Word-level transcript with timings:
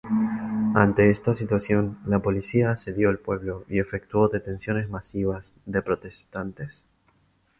Ante 0.73 1.11
esta 1.11 1.35
situación, 1.35 1.99
la 2.07 2.23
policía 2.23 2.71
asedió 2.71 3.11
el 3.11 3.19
pueblo 3.19 3.65
y 3.69 3.77
efectuó 3.79 4.29
detenciones 4.29 4.89
masivas 4.89 5.55
de 5.67 5.83
protestantes. 5.83 6.87